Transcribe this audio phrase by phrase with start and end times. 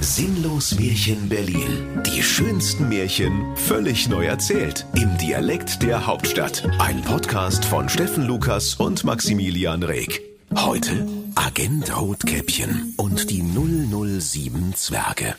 [0.00, 2.02] Sinnlos Märchen Berlin.
[2.06, 4.86] Die schönsten Märchen völlig neu erzählt.
[4.94, 6.68] Im Dialekt der Hauptstadt.
[6.78, 10.22] Ein Podcast von Steffen Lukas und Maximilian Reg.
[10.54, 15.34] Heute Agent Rotkäppchen und die 007 Zwerge.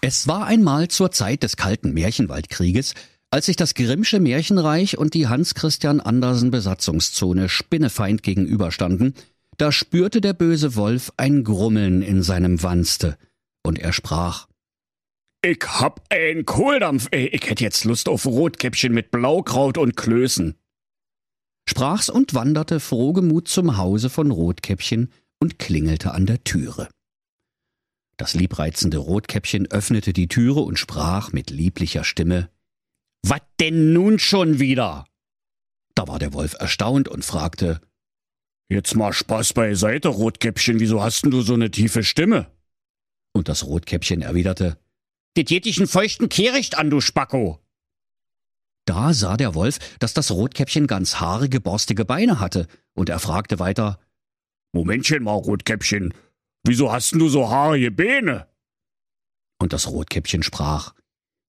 [0.00, 2.94] Es war einmal zur Zeit des kalten Märchenwaldkrieges,
[3.30, 9.14] als sich das Grimmsche Märchenreich und die Hans Christian Andersen Besatzungszone Spinnefeind gegenüberstanden,
[9.60, 13.18] da spürte der böse Wolf ein Grummeln in seinem Wanste,
[13.62, 14.48] und er sprach
[15.44, 17.26] Ich hab einen Kohldampf, ey.
[17.26, 20.54] Ich hätt jetzt Lust auf Rotkäppchen mit Blaukraut und Klößen.
[21.68, 26.88] Sprach's und wanderte frohgemut zum Hause von Rotkäppchen und klingelte an der Türe.
[28.16, 32.48] Das liebreizende Rotkäppchen öffnete die Türe und sprach mit lieblicher Stimme
[33.22, 35.04] Was denn nun schon wieder?
[35.94, 37.82] Da war der Wolf erstaunt und fragte
[38.70, 40.78] Jetzt mal Spaß beiseite, Rotkäppchen.
[40.78, 42.46] Wieso hast denn du so eine tiefe Stimme?
[43.32, 44.78] Und das Rotkäppchen erwiderte,
[45.36, 47.60] Dit geht dich einen feuchten Kehricht an, du Spacko.
[48.84, 53.58] Da sah der Wolf, dass das Rotkäppchen ganz haarige, borstige Beine hatte, und er fragte
[53.58, 54.00] weiter,
[54.72, 56.14] Momentchen mal, Rotkäppchen.
[56.64, 58.48] Wieso hast denn du so haarige Beine?
[59.58, 60.94] Und das Rotkäppchen sprach,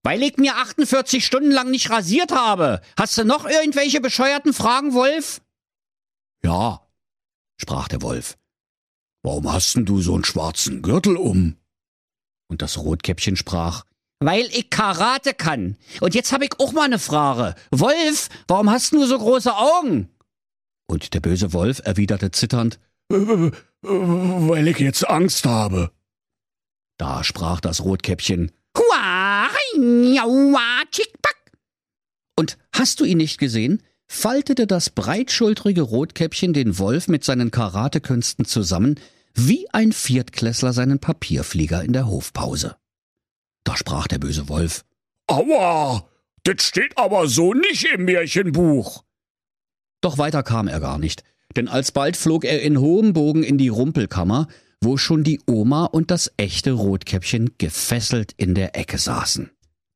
[0.02, 2.80] Weil ich mir 48 Stunden lang nicht rasiert habe.
[2.96, 5.40] Hast du noch irgendwelche bescheuerten Fragen, Wolf?
[6.44, 6.82] Ja,
[7.62, 8.36] sprach der Wolf.
[9.22, 11.56] Warum hast denn du so einen schwarzen Gürtel um?
[12.48, 13.84] Und das Rotkäppchen sprach,
[14.20, 15.76] weil ich Karate kann.
[16.00, 17.54] Und jetzt hab ich auch mal eine Frage.
[17.70, 20.10] Wolf, warum hast du so große Augen?
[20.86, 25.92] Und der böse Wolf erwiderte zitternd, weil ich jetzt Angst habe.
[26.98, 28.52] Da sprach das Rotkäppchen,
[32.36, 33.82] und hast du ihn nicht gesehen?
[34.12, 39.00] Faltete das breitschultrige Rotkäppchen den Wolf mit seinen Karatekünsten zusammen,
[39.34, 42.76] wie ein Viertklässler seinen Papierflieger in der Hofpause.
[43.64, 44.84] Da sprach der böse Wolf.
[45.28, 46.06] Aua,
[46.44, 49.02] das steht aber so nicht im Märchenbuch.
[50.02, 51.24] Doch weiter kam er gar nicht,
[51.56, 54.46] denn alsbald flog er in hohem Bogen in die Rumpelkammer,
[54.82, 59.50] wo schon die Oma und das echte Rotkäppchen gefesselt in der Ecke saßen.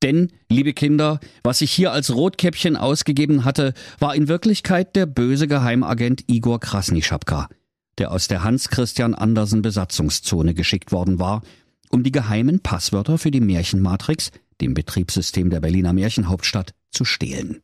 [0.07, 5.49] Denn, liebe Kinder, was sich hier als Rotkäppchen ausgegeben hatte, war in Wirklichkeit der böse
[5.49, 7.49] Geheimagent Igor Krasnischapka,
[7.99, 11.43] der aus der Hans-Christian Andersen Besatzungszone geschickt worden war,
[11.91, 14.31] um die geheimen Passwörter für die Märchenmatrix,
[14.61, 17.61] dem Betriebssystem der Berliner Märchenhauptstadt, zu stehlen.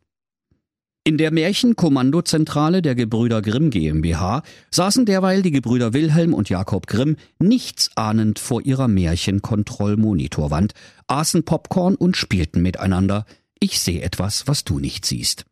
[1.04, 7.16] In der Märchenkommandozentrale der Gebrüder Grimm GmbH saßen derweil die Gebrüder Wilhelm und Jakob Grimm
[7.40, 10.74] nichtsahnend vor ihrer Märchenkontrollmonitorwand,
[11.08, 13.26] aßen Popcorn und spielten miteinander.
[13.58, 15.44] Ich sehe etwas, was du nicht siehst.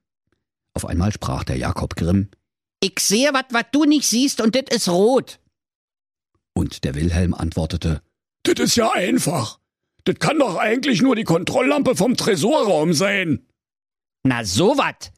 [0.73, 2.29] Auf einmal sprach der Jakob Grimm.
[2.81, 5.41] Ich sehe was, was du nicht siehst, und das ist rot.
[6.55, 8.03] Und der Wilhelm antwortete.
[8.45, 9.59] Das ist ja einfach.
[10.05, 13.49] Das kann doch eigentlich nur die Kontrolllampe vom Tresorraum sein.
[14.23, 15.13] Na so wat,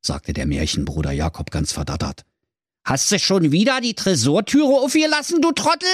[0.00, 2.24] sagte der Märchenbruder Jakob ganz verdattert.
[2.84, 5.88] Hast du schon wieder die Tresortüre aufgelassen, du Trottel?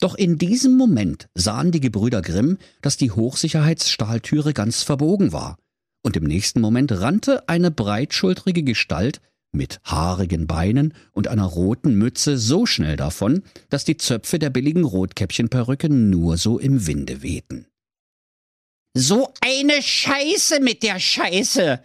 [0.00, 5.58] Doch in diesem Moment sahen die Gebrüder Grimm, dass die Hochsicherheitsstahltüre ganz verbogen war,
[6.02, 9.20] und im nächsten Moment rannte eine breitschultrige Gestalt
[9.52, 14.84] mit haarigen Beinen und einer roten Mütze so schnell davon, dass die Zöpfe der billigen
[14.84, 17.66] Rotkäppchenperücke nur so im Winde wehten.
[18.94, 21.80] So eine Scheiße mit der Scheiße,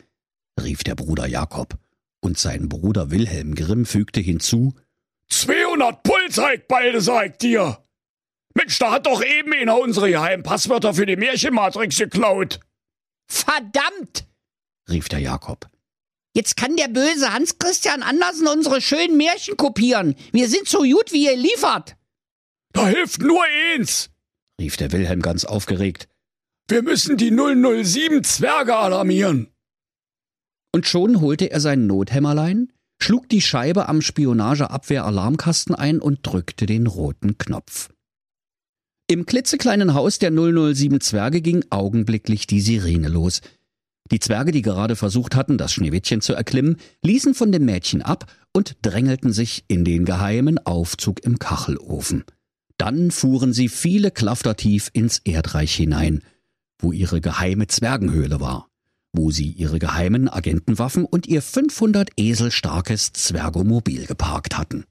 [0.62, 1.78] rief der Bruder Jakob,
[2.22, 4.74] und sein Bruder Wilhelm Grimm fügte hinzu,
[5.30, 7.84] 200 Puls halt beide, sagt dir!
[8.54, 12.60] Mensch, da hat doch eben einer unsere geheimen Passwörter für die Märchenmatrix geklaut.
[13.28, 14.28] Verdammt!
[14.90, 15.70] rief der Jakob.
[16.34, 20.16] Jetzt kann der böse Hans Christian Andersen unsere schönen Märchen kopieren.
[20.32, 21.96] Wir sind so gut, wie ihr liefert.
[22.74, 23.42] Da hilft nur
[23.74, 24.10] eins,
[24.60, 26.08] rief der Wilhelm ganz aufgeregt.
[26.68, 29.55] Wir müssen die 007 Zwerge alarmieren
[30.76, 32.68] und schon holte er sein Nothämmerlein,
[33.02, 37.88] schlug die Scheibe am Spionageabwehr-Alarmkasten ein und drückte den roten Knopf.
[39.10, 43.40] Im klitzekleinen Haus der 007 Zwerge ging augenblicklich die Sirene los.
[44.12, 48.30] Die Zwerge, die gerade versucht hatten, das Schneewittchen zu erklimmen, ließen von dem Mädchen ab
[48.52, 52.26] und drängelten sich in den geheimen Aufzug im Kachelofen.
[52.78, 56.22] Dann fuhren sie viele Klafter tief ins Erdreich hinein,
[56.80, 58.68] wo ihre geheime Zwergenhöhle war
[59.18, 64.86] wo sie ihre geheimen Agentenwaffen und ihr 500 Esel starkes Zwergomobil geparkt hatten.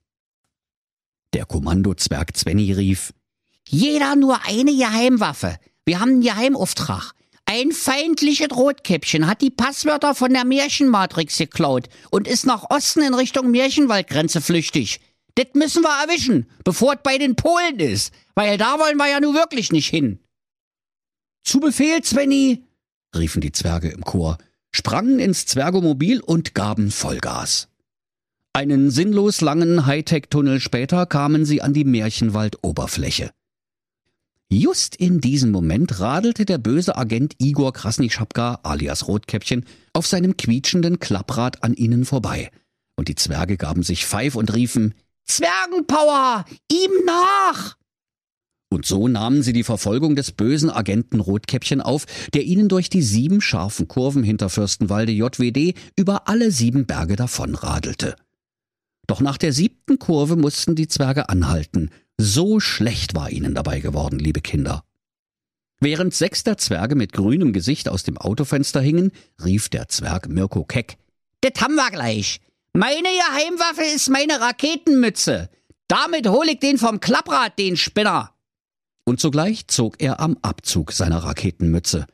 [1.32, 3.12] Der Kommandozwerg Zwenny rief,
[3.68, 5.58] Jeder nur eine Geheimwaffe.
[5.84, 7.12] Wir haben einen Geheimauftrag.
[7.46, 13.14] Ein feindliches Rotkäppchen hat die Passwörter von der Märchenmatrix geklaut und ist nach Osten in
[13.14, 15.00] Richtung Märchenwaldgrenze flüchtig.
[15.34, 19.20] Das müssen wir erwischen, bevor es bei den Polen ist, weil da wollen wir ja
[19.20, 20.20] nun wirklich nicht hin.
[21.42, 22.64] Zu Befehl, Svenny,
[23.16, 24.38] riefen die Zwerge im Chor,
[24.70, 27.69] sprangen ins Zwergomobil und gaben Vollgas.
[28.52, 33.31] Einen sinnlos langen Hightech-Tunnel später kamen sie an die Märchenwald-Oberfläche.
[34.49, 41.00] Just in diesem Moment radelte der böse Agent Igor Krasnischapka alias Rotkäppchen auf seinem quietschenden
[41.00, 42.50] Klapprad an ihnen vorbei.
[42.94, 44.94] Und die Zwerge gaben sich Pfeif und riefen
[45.25, 46.44] Zwergenpower!
[46.70, 47.76] Ihm nach!
[48.74, 53.02] Und so nahmen sie die Verfolgung des bösen Agenten Rotkäppchen auf, der ihnen durch die
[53.02, 58.16] sieben scharfen Kurven hinter Fürstenwalde JWD über alle sieben Berge davonradelte.
[59.06, 61.90] Doch nach der siebten Kurve mussten die Zwerge anhalten.
[62.18, 64.82] So schlecht war ihnen dabei geworden, liebe Kinder.
[65.78, 69.12] Während sechs der Zwerge mit grünem Gesicht aus dem Autofenster hingen,
[69.44, 70.96] rief der Zwerg Mirko Keck.
[71.42, 72.40] Das haben wir gleich.
[72.72, 75.48] Meine Geheimwaffe ist meine Raketenmütze.
[75.86, 78.33] Damit hol ich den vom Klapprad, den Spinner.
[79.04, 82.06] Und sogleich zog er am Abzug seiner Raketenmütze.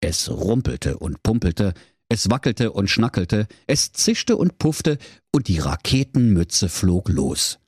[0.00, 1.74] Es rumpelte und pumpelte,
[2.08, 4.98] es wackelte und schnackelte, es zischte und puffte,
[5.32, 7.58] und die Raketenmütze flog los.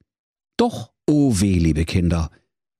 [0.56, 2.30] Doch, oh weh, liebe Kinder,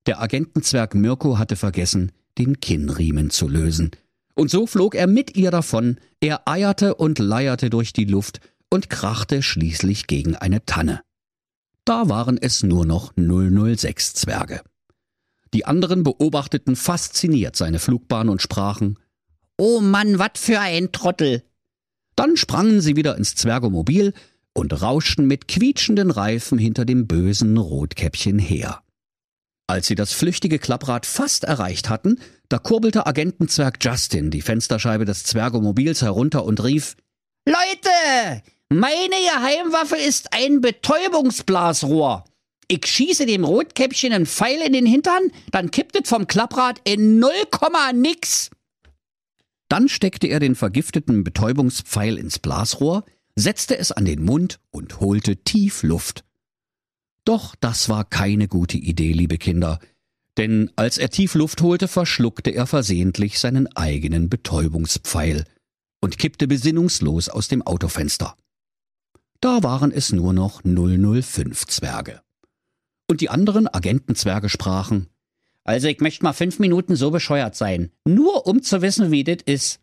[0.06, 3.90] der Agentenzwerg Mirko hatte vergessen, den Kinnriemen zu lösen.
[4.34, 8.40] Und so flog er mit ihr davon, er eierte und leierte durch die Luft
[8.70, 11.02] und krachte schließlich gegen eine Tanne.
[11.84, 14.62] Da waren es nur noch 006 Zwerge.
[15.54, 18.98] Die anderen beobachteten fasziniert seine Flugbahn und sprachen
[19.56, 21.42] Oh Mann, wat für ein Trottel.
[22.16, 24.14] Dann sprangen sie wieder ins Zwergomobil
[24.54, 28.82] und rauschten mit quietschenden Reifen hinter dem bösen Rotkäppchen her.
[29.66, 32.18] Als sie das flüchtige Klapprad fast erreicht hatten,
[32.48, 36.96] da kurbelte Agentenzwerg Justin die Fensterscheibe des Zwergomobils herunter und rief
[37.46, 42.24] Leute, meine Geheimwaffe ist ein Betäubungsblasrohr.
[42.72, 47.18] Ich schieße dem Rotkäppchen einen Pfeil in den Hintern, dann kippt es vom Klapprad in
[47.18, 48.48] null Komma nix.
[49.68, 55.38] Dann steckte er den vergifteten Betäubungspfeil ins Blasrohr, setzte es an den Mund und holte
[55.38, 56.22] tief Luft.
[57.24, 59.80] Doch das war keine gute Idee, liebe Kinder,
[60.38, 65.44] denn als er tief Luft holte, verschluckte er versehentlich seinen eigenen Betäubungspfeil
[66.00, 68.36] und kippte besinnungslos aus dem Autofenster.
[69.40, 72.22] Da waren es nur noch 005 Zwerge.
[73.10, 75.08] Und die anderen Agentenzwerge sprachen,
[75.64, 79.38] also ich möchte mal fünf Minuten so bescheuert sein, nur um zu wissen, wie das
[79.46, 79.80] ist.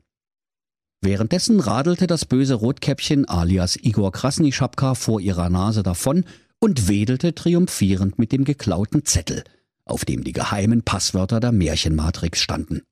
[1.02, 6.24] Währenddessen radelte das böse Rotkäppchen alias Igor Krasnischapka vor ihrer Nase davon
[6.60, 9.44] und wedelte triumphierend mit dem geklauten Zettel,
[9.84, 12.84] auf dem die geheimen Passwörter der Märchenmatrix standen.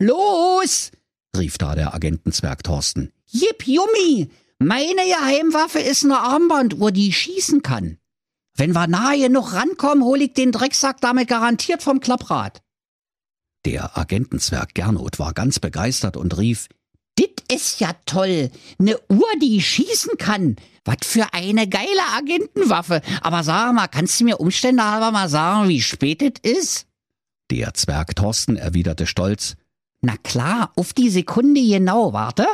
[0.00, 0.92] Los!
[1.36, 3.10] rief da der Agentenzwerg Thorsten.
[3.26, 4.30] Jipp Jummi!
[4.60, 7.98] Meine Geheimwaffe ist eine Armbanduhr, die schießen kann.
[8.58, 12.60] Wenn wir nahe genug rankommen, hol ich den Drecksack damit garantiert vom Klapprad.
[13.64, 16.68] Der Agentenzwerg Gernot war ganz begeistert und rief,
[17.16, 18.50] Dit ist ja toll.
[18.78, 20.56] Ne Uhr, die schießen kann.
[20.84, 23.00] Was für eine geile Agentenwaffe.
[23.22, 26.86] Aber sag mal, kannst du mir Umstände halber mal sagen, wie spät es ist?
[27.50, 29.56] Der Zwerg Thorsten erwiderte stolz,
[30.00, 32.46] Na klar, auf die Sekunde genau, warte.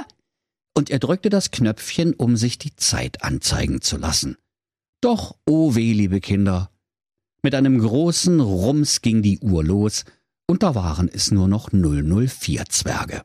[0.74, 4.36] Und er drückte das Knöpfchen, um sich die Zeit anzeigen zu lassen.
[5.04, 6.70] Doch, oh weh, liebe Kinder.
[7.42, 10.06] Mit einem großen Rums ging die Uhr los,
[10.46, 13.20] und da waren es nur noch 004 Zwerge.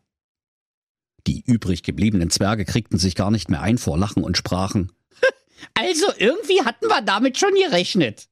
[1.26, 4.92] Die übrig gebliebenen Zwerge kriegten sich gar nicht mehr ein vor Lachen und sprachen.
[5.74, 8.28] Also irgendwie hatten wir damit schon gerechnet.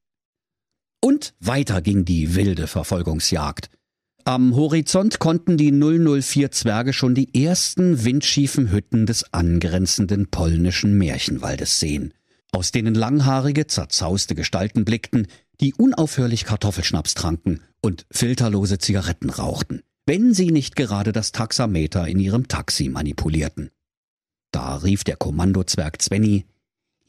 [1.02, 3.70] Und weiter ging die wilde Verfolgungsjagd.
[4.26, 11.80] Am Horizont konnten die 004 Zwerge schon die ersten windschiefen Hütten des angrenzenden polnischen Märchenwaldes
[11.80, 12.14] sehen
[12.52, 15.28] aus denen langhaarige, zerzauste Gestalten blickten,
[15.60, 22.20] die unaufhörlich Kartoffelschnaps tranken und filterlose Zigaretten rauchten, wenn sie nicht gerade das Taxameter in
[22.20, 23.72] ihrem Taxi manipulierten.
[24.52, 26.46] Da rief der Kommandozwerg Zwenny,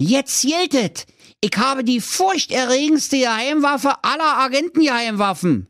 [0.00, 1.06] Jetzt giltet!
[1.40, 5.66] Ich habe die furchterregendste Geheimwaffe aller Agentengeheimwaffen!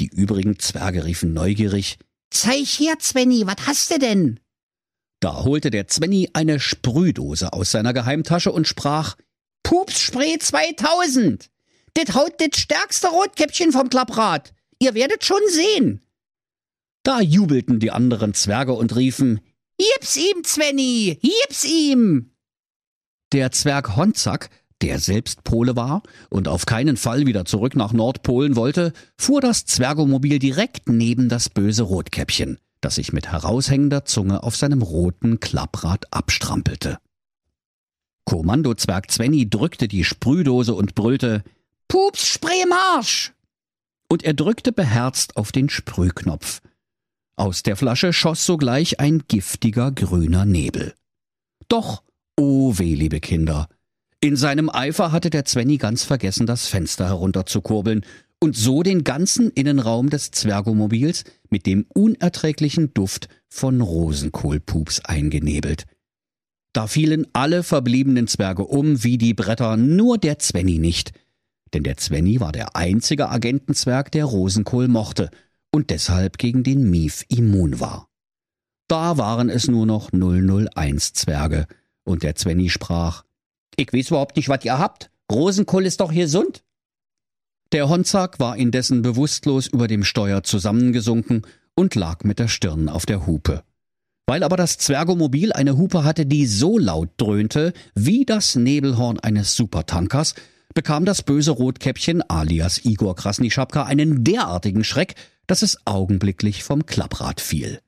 [0.00, 1.98] Die übrigen Zwerge riefen neugierig,
[2.32, 4.40] Zeig her, Zwenny, was hast du denn?
[5.22, 9.14] Da holte der Zwenny eine Sprühdose aus seiner Geheimtasche und sprach,
[9.62, 11.48] Pupsspray 2000!
[11.94, 14.52] Das haut das stärkste Rotkäppchen vom Klapprad!
[14.80, 16.02] Ihr werdet schon sehen!
[17.04, 19.40] Da jubelten die anderen Zwerge und riefen,
[19.78, 21.20] Jips ihm, Zwenny!
[21.22, 22.32] Jips ihm!
[23.32, 24.50] Der Zwerg Honzack,
[24.80, 29.66] der selbst Pole war und auf keinen Fall wieder zurück nach Nordpolen wollte, fuhr das
[29.66, 36.12] Zwergomobil direkt neben das böse Rotkäppchen das sich mit heraushängender Zunge auf seinem roten Klapprad
[36.12, 36.98] abstrampelte.
[38.24, 41.42] Kommandozwerg Svenny drückte die Sprühdose und brüllte
[41.88, 43.32] Pups, Spraymarsch!
[44.08, 46.60] Und er drückte beherzt auf den Sprühknopf.
[47.36, 50.94] Aus der Flasche schoss sogleich ein giftiger grüner Nebel.
[51.68, 52.02] Doch,
[52.38, 53.68] oh weh, liebe Kinder,
[54.20, 58.06] in seinem Eifer hatte der Zwenny ganz vergessen, das Fenster herunterzukurbeln
[58.42, 65.84] und so den ganzen Innenraum des Zwergomobils mit dem unerträglichen Duft von Rosenkohlpups eingenebelt.
[66.72, 71.12] Da fielen alle verbliebenen Zwerge um wie die Bretter, nur der Zwenny nicht.
[71.72, 75.30] Denn der Zwenny war der einzige Agentenzwerg, der Rosenkohl mochte
[75.70, 78.08] und deshalb gegen den Mief immun war.
[78.88, 81.68] Da waren es nur noch 001 Zwerge,
[82.02, 83.22] und der Zwenny sprach,
[83.76, 85.12] Ich weiß überhaupt nicht, was ihr habt.
[85.30, 86.64] Rosenkohl ist doch gesund.
[87.72, 93.06] Der Honzak war indessen bewusstlos über dem Steuer zusammengesunken und lag mit der Stirn auf
[93.06, 93.64] der Hupe.
[94.26, 99.56] Weil aber das Zwergomobil eine Hupe hatte, die so laut dröhnte wie das Nebelhorn eines
[99.56, 100.34] Supertankers,
[100.74, 105.14] bekam das böse Rotkäppchen alias Igor Krasnischapka einen derartigen Schreck,
[105.46, 107.80] dass es augenblicklich vom Klapprad fiel.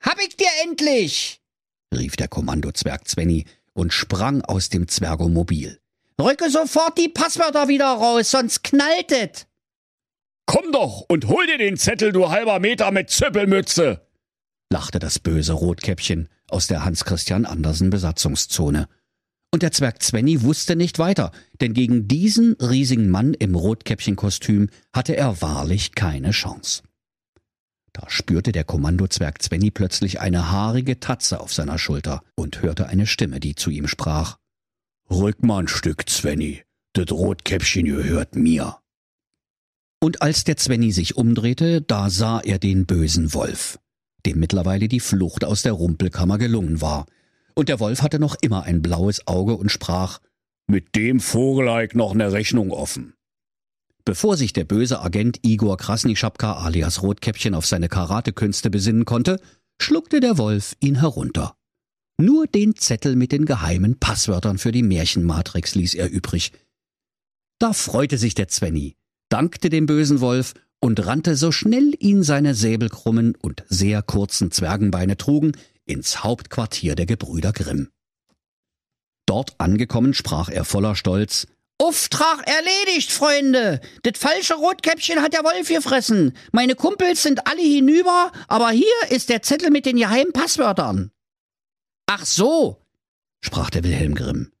[0.00, 1.40] Hab ich dir endlich!
[1.96, 5.78] rief der Kommandozwerg Zwenny und sprang aus dem Zwergomobil.
[6.20, 9.46] Rücke sofort die Passwörter wieder raus, sonst knallt es!
[10.46, 14.06] Komm doch und hol dir den Zettel, du halber Meter mit Züppelmütze!
[14.72, 18.88] lachte das böse Rotkäppchen aus der Hans-Christian Andersen Besatzungszone.
[19.52, 25.16] Und der Zwerg Zwenny wusste nicht weiter, denn gegen diesen riesigen Mann im Rotkäppchenkostüm hatte
[25.16, 26.82] er wahrlich keine Chance.
[27.92, 33.06] Da spürte der Kommandozwerg Zwenny plötzlich eine haarige Tatze auf seiner Schulter und hörte eine
[33.06, 34.36] Stimme, die zu ihm sprach.
[35.10, 36.62] Rück mal ein Stück, Zwenny.
[36.92, 38.78] Das Rotkäppchen gehört mir.
[40.00, 43.78] Und als der Zwenny sich umdrehte, da sah er den bösen Wolf
[44.26, 47.06] dem mittlerweile die Flucht aus der Rumpelkammer gelungen war.
[47.54, 50.18] Und der Wolf hatte noch immer ein blaues Auge und sprach
[50.66, 53.14] Mit dem Vogeleik noch ne Rechnung offen.
[54.04, 59.40] Bevor sich der böse Agent Igor Krasnischapka alias Rotkäppchen auf seine Karatekünste besinnen konnte,
[59.80, 61.56] schluckte der Wolf ihn herunter.
[62.18, 66.52] Nur den Zettel mit den geheimen Passwörtern für die Märchenmatrix ließ er übrig.
[67.58, 68.96] Da freute sich der Zwenny,
[69.28, 75.16] dankte dem bösen Wolf und rannte so schnell ihn seine säbelkrummen und sehr kurzen Zwergenbeine
[75.16, 75.52] trugen,
[75.84, 77.90] ins Hauptquartier der Gebrüder Grimm.
[79.26, 81.46] Dort angekommen sprach er voller Stolz
[81.78, 83.80] Auftrag erledigt, Freunde.
[84.02, 86.32] Das falsche Rotkäppchen hat der Wolf gefressen.
[86.50, 91.10] Meine Kumpels sind alle hinüber, aber hier ist der Zettel mit den geheimen Passwörtern.
[92.06, 92.82] Ach so,
[93.40, 94.52] sprach der Wilhelm Grimm.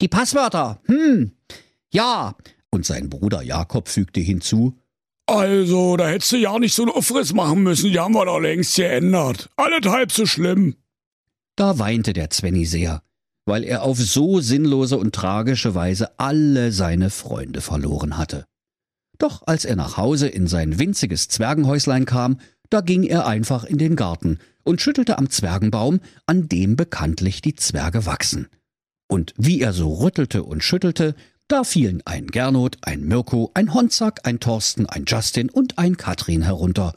[0.00, 1.32] Die Passwörter, hm,
[1.92, 2.34] ja.
[2.70, 4.78] Und sein Bruder Jakob fügte hinzu,
[5.26, 8.40] also, da hättest du ja nicht so einen Aufriss machen müssen, die haben wir doch
[8.40, 9.48] längst geändert.
[9.56, 10.76] Alles halb so schlimm.
[11.56, 13.02] Da weinte der Zwenny sehr,
[13.46, 18.44] weil er auf so sinnlose und tragische Weise alle seine Freunde verloren hatte.
[19.18, 22.38] Doch als er nach Hause in sein winziges Zwergenhäuslein kam,
[22.72, 27.54] da ging er einfach in den Garten und schüttelte am Zwergenbaum, an dem bekanntlich die
[27.54, 28.48] Zwerge wachsen.
[29.08, 31.14] Und wie er so rüttelte und schüttelte,
[31.48, 36.40] da fielen ein Gernot, ein Mirko, ein Honzack, ein Thorsten, ein Justin und ein Katrin
[36.40, 36.94] herunter.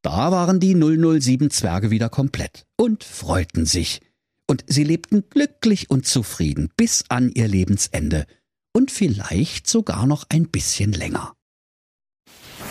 [0.00, 4.00] Da waren die 007 Zwerge wieder komplett und freuten sich.
[4.46, 8.26] Und sie lebten glücklich und zufrieden bis an ihr Lebensende
[8.72, 11.33] und vielleicht sogar noch ein bisschen länger.